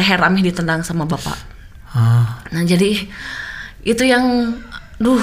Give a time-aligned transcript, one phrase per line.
[0.00, 1.36] leher Amih ditendang sama bapak.
[1.92, 2.96] Ah, Nah jadi
[3.84, 4.56] itu yang,
[4.96, 5.20] duh,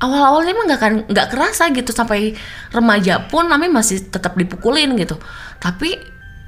[0.00, 2.34] awal-awalnya emang nggak kan nggak kerasa gitu sampai
[2.74, 5.14] remaja pun Amih masih tetap dipukulin gitu.
[5.62, 5.94] Tapi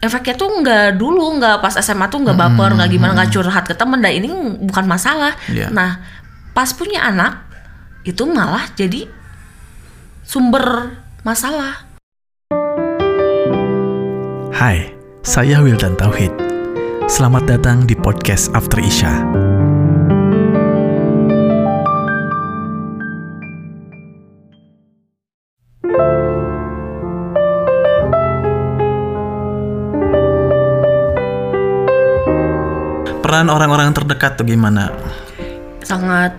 [0.03, 3.75] efeknya tuh nggak dulu, nggak pas SMA tuh nggak baper, nggak gimana, nggak curhat ke
[3.79, 4.03] temen.
[4.03, 4.29] Dan ini
[4.67, 5.37] bukan masalah.
[5.47, 5.71] Iya.
[5.71, 6.03] Nah
[6.51, 7.47] pas punya anak
[8.03, 9.07] itu malah jadi
[10.27, 11.87] sumber masalah.
[14.53, 16.42] Hai, saya Wildan Tauhid.
[17.13, 19.13] Selamat datang di podcast After Isya.
[33.21, 34.89] Peran orang-orang terdekat tuh gimana?
[35.85, 36.33] sangat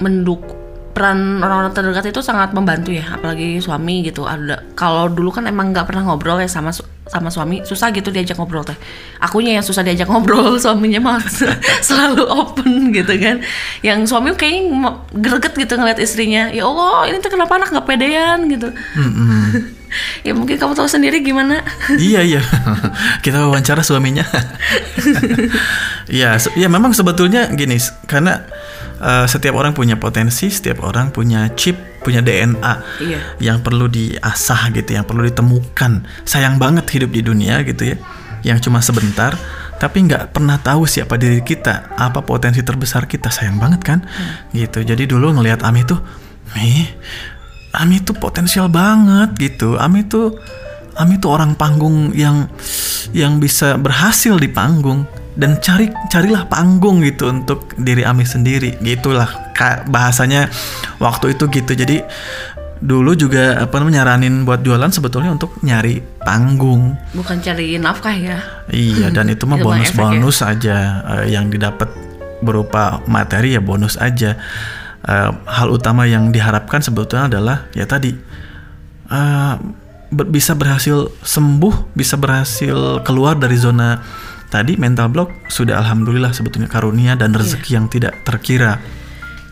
[0.00, 0.59] menduk
[0.90, 4.26] peran orang-orang terdekat itu sangat membantu ya apalagi suami gitu.
[4.26, 8.10] Ada kalau dulu kan emang nggak pernah ngobrol ya sama su- sama suami susah gitu
[8.14, 8.76] diajak ngobrol teh.
[9.18, 11.22] Akunya yang susah diajak ngobrol suaminya mah
[11.88, 13.42] selalu open gitu kan.
[13.80, 18.38] Yang suami kayaknya greget gitu ngeliat istrinya ya allah ini tuh kenapa anak nggak pedean?
[18.50, 18.68] gitu
[20.26, 21.60] ya mungkin kamu tahu sendiri gimana.
[21.98, 22.42] Iya iya.
[23.24, 24.24] Kita wawancara suaminya.
[26.06, 28.42] Iya se- ya memang sebetulnya gini karena
[28.98, 33.18] eh, setiap orang punya potensi setiap orang punya chip punya DNA Iya.
[33.38, 36.06] yang perlu diasah gitu yang perlu ditemukan.
[36.24, 37.96] Sayang banget hidup di dunia gitu ya
[38.40, 39.36] yang cuma sebentar
[39.76, 43.28] tapi nggak pernah tahu siapa diri kita apa potensi terbesar kita.
[43.28, 43.98] Sayang banget kan?
[44.50, 44.80] Gitu.
[44.80, 46.00] Jadi dulu ngelihat Ami tuh
[46.56, 46.88] nih
[47.70, 49.78] Ami tuh potensial banget gitu.
[49.78, 50.38] Ami tuh
[50.98, 52.50] Ami tuh orang panggung yang
[53.14, 55.06] yang bisa berhasil di panggung
[55.38, 58.76] dan cari carilah panggung gitu untuk diri Ami sendiri.
[58.82, 59.54] Gitulah
[59.86, 60.50] bahasanya
[60.98, 61.72] waktu itu gitu.
[61.78, 62.02] Jadi
[62.80, 66.98] dulu juga apa namanya nyaranin buat jualan sebetulnya untuk nyari panggung.
[67.14, 68.38] Bukan cari nafkah ya?
[68.72, 69.66] Iya dan itu mah efek ya.
[69.68, 70.76] bonus-bonus aja.
[71.22, 71.88] Eh, yang didapat
[72.40, 74.40] berupa materi ya bonus aja
[75.00, 78.12] Eh, hal utama yang diharapkan sebetulnya adalah ya tadi
[79.08, 79.54] eh,
[80.12, 83.96] ber- bisa berhasil sembuh bisa berhasil keluar dari zona
[84.46, 88.76] tadi mental block sudah alhamdulillah sebetulnya karunia dan rezeki yang tidak terkira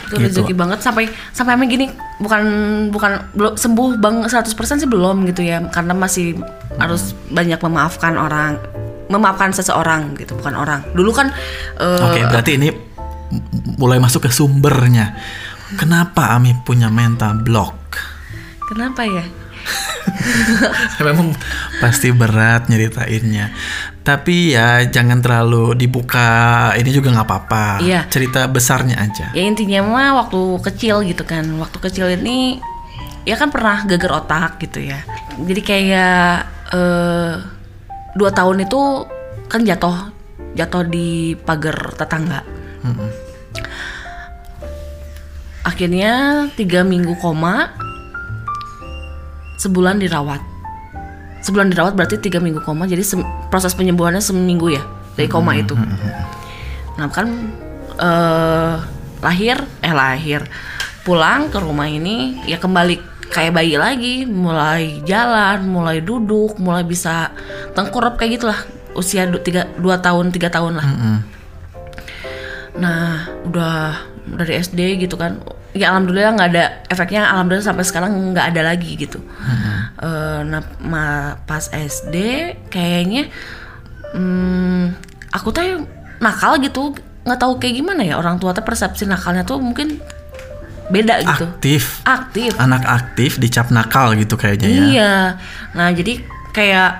[0.05, 0.45] itu Gitu.
[0.45, 2.43] rezeki banget sampai sampai emang gini bukan
[2.93, 6.37] bukan belum sembuh bang 100% sih belum gitu ya karena masih
[6.77, 8.61] harus banyak memaafkan orang
[9.09, 11.33] memaafkan seseorang gitu bukan orang dulu kan
[11.81, 12.69] eh, Oke, berarti ini
[13.77, 15.13] mulai masuk ke sumbernya.
[15.77, 17.77] Kenapa Ami punya mental block?
[18.65, 19.25] kenapa ya
[21.05, 21.33] Memang
[21.81, 23.53] pasti berat nyeritainnya.
[24.01, 26.73] Tapi ya jangan terlalu dibuka.
[26.73, 27.67] Ini juga nggak apa-apa.
[27.85, 28.09] Iya.
[28.09, 29.29] Cerita besarnya aja.
[29.33, 32.61] ya intinya mah waktu kecil gitu kan waktu kecil ini
[33.29, 35.05] ya kan pernah geger otak gitu ya
[35.37, 36.33] jadi kayak
[36.73, 37.35] eh,
[38.17, 38.81] dua tahun itu
[39.53, 40.13] kan jatuh
[40.57, 42.41] jatuh di pagar tetangga.
[45.69, 47.69] Akhirnya tiga minggu koma
[49.61, 50.41] sebulan dirawat
[51.45, 53.05] sebulan dirawat berarti tiga minggu koma jadi
[53.53, 55.77] proses penyembuhannya seminggu ya dari koma itu
[56.97, 57.53] nah kan
[58.01, 58.75] eh,
[59.21, 60.49] lahir eh lahir
[61.05, 67.29] pulang ke rumah ini ya kembali kayak bayi lagi mulai jalan mulai duduk mulai bisa
[67.77, 68.59] tengkurap kayak gitulah
[68.97, 70.87] usia du- tiga dua tahun tiga tahun lah.
[72.79, 74.03] Nah, udah
[74.39, 75.39] dari SD gitu kan.
[75.77, 77.29] Ya alhamdulillah nggak ada efeknya.
[77.29, 79.21] Alhamdulillah sampai sekarang nggak ada lagi gitu.
[79.99, 82.17] Eh, nah, ma- pas SD
[82.73, 83.29] kayaknya
[84.15, 84.97] hmm,
[85.31, 85.85] aku tuh
[86.19, 86.97] nakal gitu.
[87.29, 90.01] Nggak tahu kayak gimana ya orang tua tuh persepsi nakalnya tuh mungkin
[90.89, 91.45] beda gitu.
[91.45, 92.01] Aktif.
[92.09, 92.57] Aktif.
[92.57, 94.83] Anak aktif dicap nakal gitu kayaknya ya.
[94.89, 95.15] Iya.
[95.77, 96.25] Nah, jadi
[96.57, 96.91] kayak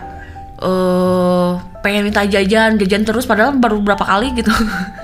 [0.59, 4.51] eh pengen minta jajan, jajan terus padahal baru berapa kali gitu.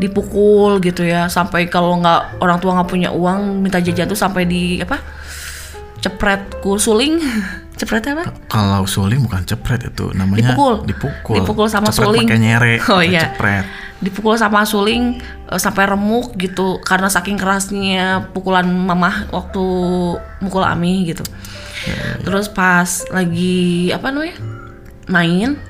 [0.00, 4.44] Dipukul gitu ya, sampai kalau nggak orang tua nggak punya uang minta jajan tuh sampai
[4.44, 5.00] di apa?
[6.00, 7.20] Cepret ku suling.
[7.80, 8.30] Cepret apa?
[8.46, 10.74] Kalau suling bukan cepret itu namanya Dipukul.
[10.86, 11.34] Dipukul.
[11.42, 12.28] Dipukul sama Cepret suling.
[12.30, 12.74] pakai nyere.
[12.94, 13.34] Oh, iya.
[13.34, 13.66] Cepret.
[13.98, 15.18] Dipukul sama suling
[15.50, 19.64] eh, sampai remuk gitu karena saking kerasnya pukulan mamah waktu
[20.38, 21.26] mukul Ami gitu.
[22.24, 24.38] Terus pas lagi apa namanya?
[25.04, 25.60] main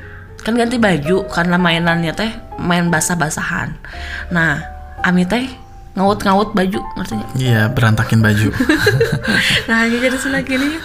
[0.45, 2.31] kan ganti baju karena mainannya teh
[2.61, 3.73] main basah-basahan.
[4.29, 4.61] Nah,
[5.01, 5.49] Ami teh
[5.97, 7.31] ngaut-ngaut baju, ngerti nggak?
[7.41, 8.49] Iya, berantakin baju.
[9.69, 10.77] Nah, jadi sebelah gini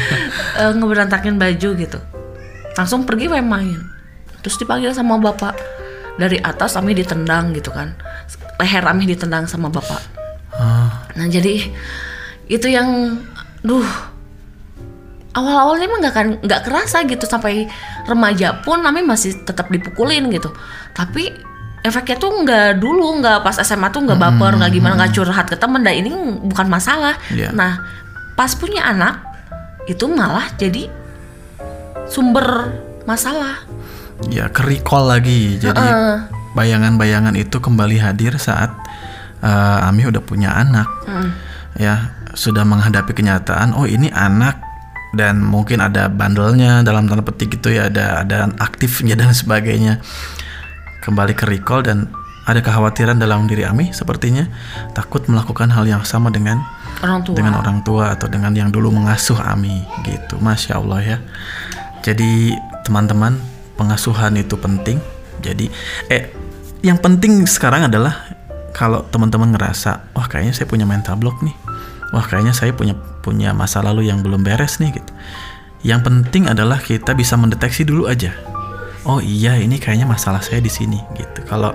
[0.60, 1.98] eh, ngeberantakin baju gitu.
[2.76, 3.80] Langsung pergi main main.
[4.44, 5.56] Terus dipanggil sama bapak.
[6.16, 7.96] Dari atas Ami ditendang gitu kan.
[8.60, 10.00] Leher Ami ditendang sama bapak.
[10.56, 11.72] Ah, Nah, jadi
[12.48, 13.20] itu yang
[13.64, 13.84] duh
[15.36, 17.68] awal-awalnya emang nggak kan nggak kerasa gitu sampai
[18.06, 20.50] remaja pun Ami masih tetap dipukulin gitu
[20.90, 21.34] tapi
[21.82, 25.54] efeknya tuh nggak dulu nggak pas SMA tuh nggak baper nggak gimana nggak curhat ke
[25.54, 26.10] temen dan ini
[26.42, 27.50] bukan masalah Iya.
[27.50, 27.78] nah
[28.34, 29.22] pas punya anak
[29.86, 30.90] itu malah jadi
[32.06, 32.74] sumber
[33.04, 33.62] masalah
[34.32, 35.60] Ya ke recall lagi.
[35.60, 36.24] Jadi Heeh.
[36.56, 38.72] bayangan-bayangan itu kembali hadir saat
[39.44, 40.88] eh, Ami udah punya anak.
[41.76, 44.56] Ya, sudah menghadapi kenyataan, oh ini anak
[45.14, 50.02] dan mungkin ada bandelnya dalam tanda petik gitu ya, ada ada aktifnya dan sebagainya.
[51.04, 52.10] Kembali ke recall dan
[52.46, 54.46] ada kekhawatiran dalam diri Ami sepertinya
[54.94, 56.62] takut melakukan hal yang sama dengan
[57.02, 60.38] orang tua dengan orang tua atau dengan yang dulu mengasuh Ami gitu.
[60.38, 61.18] Masya Allah ya.
[62.06, 62.54] Jadi
[62.86, 63.34] teman-teman
[63.74, 65.02] pengasuhan itu penting.
[65.42, 65.66] Jadi
[66.06, 66.30] eh
[66.86, 68.30] yang penting sekarang adalah
[68.70, 71.65] kalau teman-teman ngerasa wah kayaknya saya punya mental block nih.
[72.14, 72.94] Wah kayaknya saya punya
[73.24, 75.12] punya masa lalu yang belum beres nih gitu.
[75.86, 78.34] Yang penting adalah kita bisa mendeteksi dulu aja.
[79.06, 81.42] Oh iya ini kayaknya masalah saya di sini gitu.
[81.46, 81.74] Kalau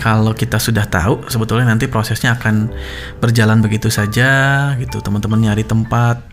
[0.00, 2.72] kalau kita sudah tahu sebetulnya nanti prosesnya akan
[3.20, 6.24] berjalan begitu saja gitu teman-teman nyari tempat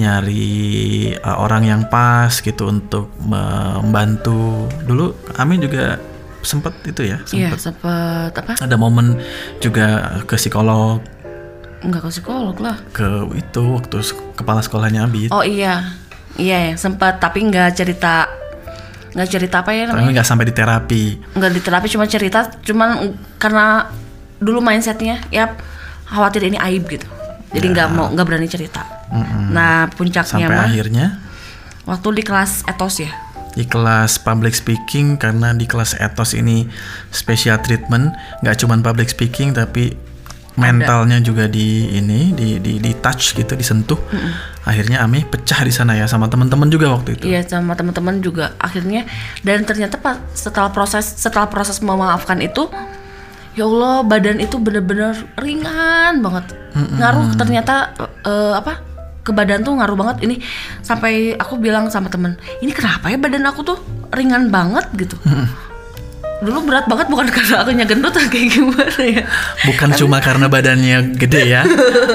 [0.00, 6.00] nyari uh, orang yang pas gitu untuk membantu dulu Amin juga
[6.42, 9.20] sempat itu ya iya sempat sempet apa ada momen
[9.62, 11.04] juga ke psikolog
[11.82, 12.76] nggak ke psikolog lah.
[12.94, 13.96] Ke itu waktu
[14.38, 15.28] kepala sekolahnya Abi.
[15.34, 15.98] Oh iya.
[16.40, 18.24] Iya ya sempat tapi nggak cerita
[19.12, 21.02] nggak cerita apa ya tapi namanya nggak sampai di terapi.
[21.36, 23.92] Nggak di terapi cuma cerita cuman karena
[24.40, 25.52] dulu mindsetnya ya
[26.08, 27.04] khawatir ini aib gitu.
[27.52, 28.80] Jadi nggak mau nggak berani cerita.
[29.52, 31.06] Nah puncaknya sampai mah akhirnya?
[31.84, 33.12] Waktu di kelas etos ya.
[33.52, 36.64] Di kelas public speaking karena di kelas etos ini
[37.12, 39.92] special treatment nggak cuman public speaking tapi
[40.52, 43.96] mentalnya juga di ini di di, di touch gitu disentuh.
[44.62, 47.24] Akhirnya Ami pecah di sana ya sama teman-teman juga waktu itu.
[47.28, 48.52] Iya sama teman-teman juga.
[48.60, 49.08] Akhirnya
[49.40, 52.68] dan ternyata pas setelah proses setelah proses memaafkan itu
[53.56, 56.52] ya Allah badan itu bener-bener ringan banget.
[56.76, 58.84] Ngaruh ternyata eh, apa
[59.22, 60.16] ke badan tuh ngaruh banget.
[60.28, 60.36] Ini
[60.84, 63.78] sampai aku bilang sama temen ini kenapa ya badan aku tuh
[64.12, 64.84] ringan banget?
[64.94, 65.16] gitu
[66.42, 69.24] dulu berat banget bukan karena akunya gendut atau kayak gimana ya
[69.62, 71.62] bukan cuma karena badannya gede ya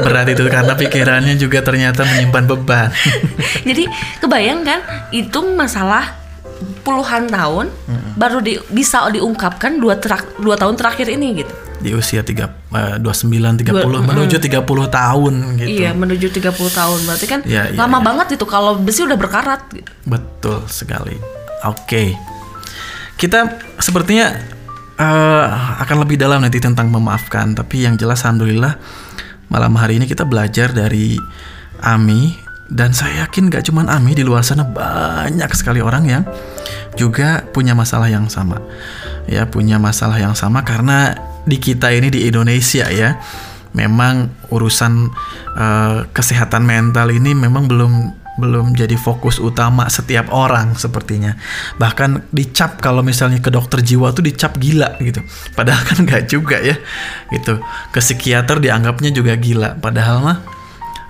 [0.04, 2.90] berat itu karena pikirannya juga ternyata menyimpan beban
[3.70, 3.88] jadi
[4.20, 4.80] kebayang kan
[5.16, 6.20] itu masalah
[6.84, 7.72] puluhan tahun
[8.18, 12.98] baru di, bisa diungkapkan dua terak, dua tahun terakhir ini gitu di usia tiga eh,
[12.98, 17.00] 29 30 menuju 30 tahun gitu Iya, menuju 30 tahun.
[17.06, 18.06] Berarti kan iya, lama iya.
[18.06, 19.92] banget itu kalau besi udah berkarat gitu.
[20.10, 21.14] Betul sekali.
[21.70, 22.18] Oke.
[23.18, 23.50] Kita
[23.82, 24.30] sepertinya
[25.02, 25.46] eh,
[25.82, 28.78] akan lebih dalam nanti tentang memaafkan, tapi yang jelas alhamdulillah
[29.50, 31.18] malam hari ini kita belajar dari
[31.82, 32.38] Ami
[32.68, 36.24] dan saya yakin gak cuman Ami di luar sana banyak sekali orang yang
[37.00, 38.60] juga punya masalah yang sama.
[39.28, 43.18] Ya, punya masalah yang sama karena di kita ini di Indonesia ya
[43.74, 44.94] memang urusan
[45.58, 47.94] eh, kesehatan mental ini memang belum
[48.38, 51.34] belum jadi fokus utama setiap orang sepertinya.
[51.82, 55.20] Bahkan dicap kalau misalnya ke dokter jiwa tuh dicap gila gitu.
[55.58, 56.78] Padahal kan nggak juga ya.
[57.34, 57.60] Gitu.
[57.92, 59.82] Ke psikiater dianggapnya juga gila.
[59.82, 60.38] Padahal mah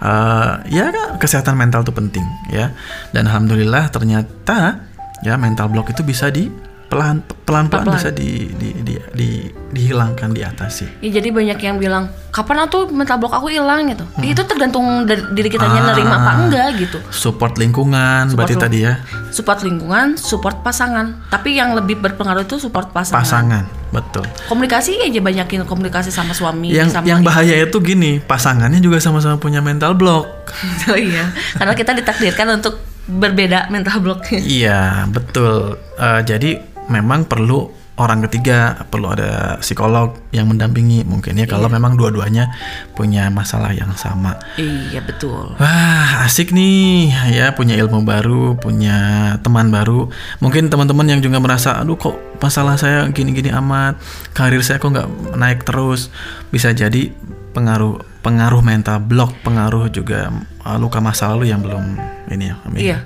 [0.01, 0.89] eh, ya
[1.19, 2.71] kesehatan mental tuh penting ya.
[3.11, 4.87] Dan alhamdulillah ternyata
[5.21, 7.95] ya mental block itu bisa di pelan pelan pelan Pelan-pelan.
[7.95, 10.99] bisa di, di, di, di- dihilangkan diatasi.
[10.99, 14.03] Ya, jadi banyak yang bilang kapan tuh mental block aku hilang gitu.
[14.21, 15.87] Itu tergantung dari diri kitanya Ah.
[15.89, 16.97] nerima apa enggak gitu.
[17.09, 18.93] Support lingkungan Support berarti lu- tadi ya
[19.29, 21.27] Support lingkungan, support pasangan.
[21.27, 23.19] Tapi yang lebih berpengaruh itu support pasangan.
[23.19, 24.23] pasangan betul.
[24.45, 29.35] Komunikasi aja banyakin komunikasi sama suami yang sama yang bahaya itu gini pasangannya juga sama-sama
[29.35, 30.27] punya mental block
[30.91, 31.31] oh iya.
[31.53, 34.39] Karena kita ditakdirkan untuk berbeda mental blocknya.
[34.39, 41.49] iya betul Eh, jadi memang perlu orang ketiga perlu ada psikolog yang mendampingi mungkin ya
[41.49, 42.53] kalau memang dua-duanya
[42.93, 45.57] punya masalah yang sama Iya betul.
[45.57, 50.09] Wah, asik nih ya punya ilmu baru, punya teman baru.
[50.39, 53.97] Mungkin teman-teman yang juga merasa, aduh kok masalah saya gini-gini amat,
[54.37, 56.13] karir saya kok nggak naik terus.
[56.53, 57.09] Bisa jadi
[57.57, 60.29] pengaruh pengaruh mental block, pengaruh juga
[60.65, 61.97] uh, luka masa lalu yang belum
[62.29, 62.55] ini ya.
[62.65, 62.79] Amin.
[62.81, 62.99] Iya.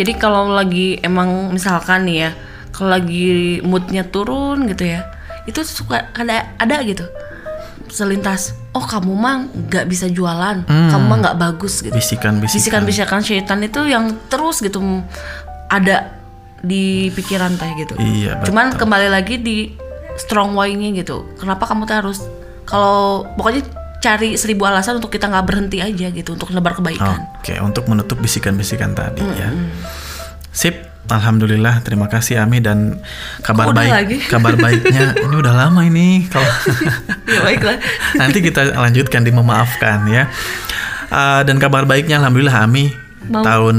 [0.00, 2.30] Jadi kalau lagi emang misalkan nih ya,
[2.70, 5.06] kalau lagi moodnya turun gitu ya,
[5.46, 7.06] itu suka ada ada gitu
[7.90, 8.54] selintas.
[8.70, 11.90] Oh kamu mah nggak bisa jualan, kamu mah nggak bagus gitu.
[11.90, 12.86] Bisikan-bisikan.
[12.86, 14.78] Bisikan-bisikan syaitan itu yang terus gitu
[15.66, 16.14] ada
[16.62, 17.98] di pikiran teh gitu.
[17.98, 18.54] Iya, betul.
[18.54, 19.74] Cuman kembali lagi di
[20.14, 21.34] strong why-nya gitu.
[21.34, 22.18] Kenapa kamu tuh harus
[22.62, 23.66] kalau pokoknya
[23.98, 27.26] cari seribu alasan untuk kita nggak berhenti aja gitu untuk nebar kebaikan.
[27.42, 29.50] Oke, untuk menutup bisikan-bisikan tadi ya.
[30.54, 30.89] Sip.
[31.10, 33.02] Alhamdulillah, terima kasih Ami dan
[33.42, 34.16] kabar baik, lagi?
[34.32, 36.46] kabar baiknya ini udah lama ini kalau
[37.26, 37.76] ya baiklah.
[38.20, 40.30] nanti kita lanjutkan di memaafkan ya.
[41.10, 42.94] Uh, dan kabar baiknya Alhamdulillah Ami
[43.26, 43.42] Mau.
[43.42, 43.76] tahun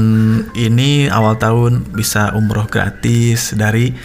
[0.52, 3.96] ini awal tahun bisa umroh gratis dari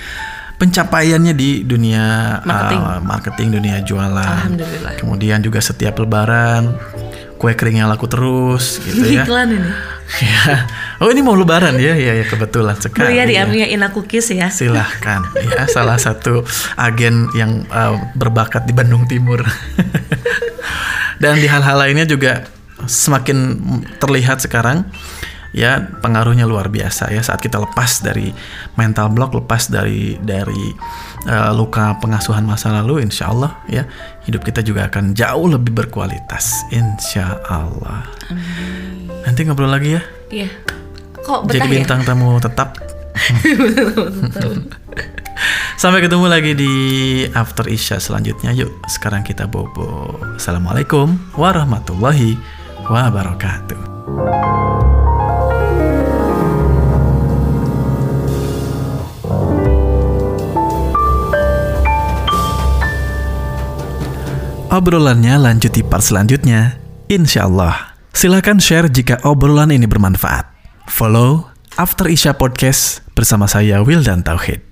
[0.57, 2.81] pencapaiannya di dunia Marketing.
[2.81, 4.24] uh, marketing dunia jualan.
[4.24, 4.96] Alhamdulillah.
[4.98, 6.74] Kemudian juga setiap lebaran
[7.38, 9.24] kue keringnya laku terus gitu ya.
[9.24, 9.72] Iklan ini.
[10.24, 10.65] Ya.
[11.03, 13.20] Oh ini mau lebaran ya, ya, ya kebetulan sekali.
[13.20, 13.46] ya di ya.
[13.46, 14.50] Amiya Ina Cookies ya.
[14.50, 16.41] Silahkan ya salah satu
[16.79, 19.44] agen yang uh, berbakat di Bandung Timur.
[21.22, 22.46] Dan di hal-hal lainnya juga
[22.86, 23.38] semakin
[23.98, 24.86] terlihat sekarang
[25.58, 28.30] ya pengaruhnya luar biasa ya saat kita lepas dari
[28.78, 30.70] mental block lepas dari dari
[31.26, 33.90] uh, luka pengasuhan masa lalu insya Allah ya
[34.30, 38.06] hidup kita juga akan jauh lebih berkualitas insya Allah
[39.26, 40.50] nanti ngobrol lagi ya Iya.
[41.24, 41.74] Kok betah jadi ya?
[41.80, 42.76] bintang tamu tetap.
[45.82, 46.74] Sampai ketemu lagi di
[47.32, 48.50] After Isya selanjutnya.
[48.56, 50.18] Yuk, sekarang kita bobo.
[50.36, 52.34] Assalamualaikum warahmatullahi
[52.90, 54.87] wabarakatuh.
[64.68, 66.76] Obrolannya lanjut di part selanjutnya.
[67.08, 67.96] Insya Allah.
[68.12, 70.44] Silahkan share jika obrolan ini bermanfaat.
[70.92, 71.48] Follow
[71.80, 74.67] After Isya Podcast bersama saya Will dan Tauhid.